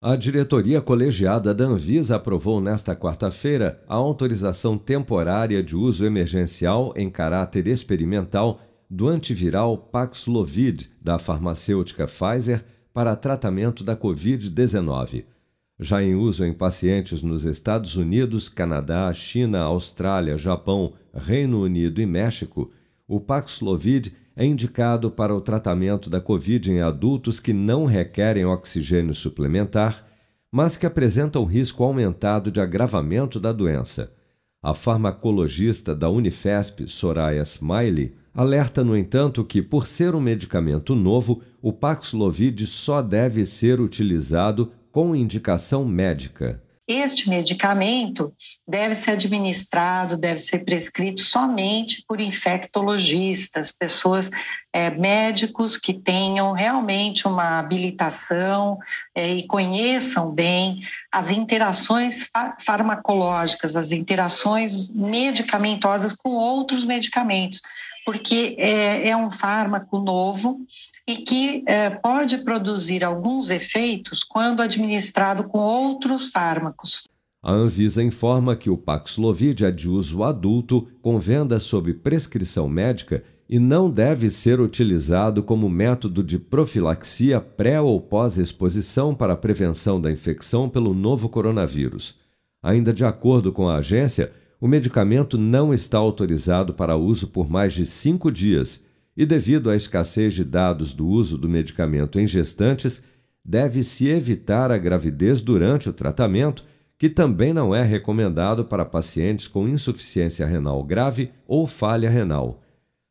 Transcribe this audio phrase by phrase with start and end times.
[0.00, 7.10] A diretoria colegiada da Anvisa aprovou nesta quarta-feira a autorização temporária de uso emergencial em
[7.10, 12.64] caráter experimental do antiviral Paxlovid da farmacêutica Pfizer
[12.94, 15.24] para tratamento da Covid-19.
[15.80, 22.06] Já em uso em pacientes nos Estados Unidos, Canadá, China, Austrália, Japão, Reino Unido e
[22.06, 22.70] México,
[23.08, 29.12] o Paxlovid é indicado para o tratamento da Covid em adultos que não requerem oxigênio
[29.12, 30.06] suplementar,
[30.48, 34.12] mas que apresentam risco aumentado de agravamento da doença.
[34.62, 41.42] A farmacologista da Unifesp, Soraya Smiley, alerta, no entanto, que, por ser um medicamento novo,
[41.60, 46.62] o Paxlovid só deve ser utilizado com indicação médica.
[46.88, 48.32] Este medicamento
[48.66, 54.30] deve ser administrado, deve ser prescrito somente por infectologistas, pessoas,
[54.72, 58.78] é, médicos que tenham realmente uma habilitação
[59.14, 60.80] é, e conheçam bem
[61.12, 62.26] as interações
[62.64, 67.60] farmacológicas, as interações medicamentosas com outros medicamentos
[68.08, 70.64] porque é, é um fármaco novo
[71.06, 77.06] e que é, pode produzir alguns efeitos quando administrado com outros fármacos.
[77.42, 83.22] A Anvisa informa que o Paxlovid é de uso adulto, com venda sob prescrição médica
[83.46, 90.00] e não deve ser utilizado como método de profilaxia pré ou pós-exposição para a prevenção
[90.00, 92.14] da infecção pelo novo coronavírus.
[92.62, 97.72] Ainda de acordo com a agência, o medicamento não está autorizado para uso por mais
[97.72, 98.84] de cinco dias
[99.16, 103.04] e, devido à escassez de dados do uso do medicamento em gestantes,
[103.44, 106.64] deve-se evitar a gravidez durante o tratamento,
[106.98, 112.62] que também não é recomendado para pacientes com insuficiência renal grave ou falha renal.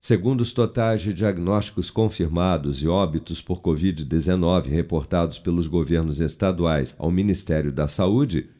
[0.00, 7.10] Segundo os totais de diagnósticos confirmados e óbitos por Covid-19 reportados pelos governos estaduais ao
[7.10, 8.50] Ministério da Saúde,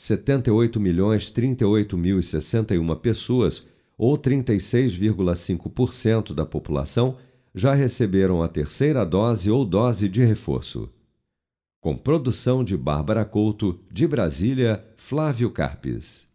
[0.00, 3.68] 78.038.061 pessoas,
[3.98, 7.18] ou 36,5% da população,
[7.54, 10.88] já receberam a terceira dose ou dose de reforço.
[11.82, 16.29] Com produção de Bárbara Couto, de Brasília, Flávio Carpes.